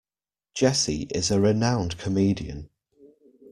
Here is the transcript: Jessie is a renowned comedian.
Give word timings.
Jessie 0.55 1.03
is 1.13 1.29
a 1.29 1.39
renowned 1.39 1.99
comedian. 1.99 2.71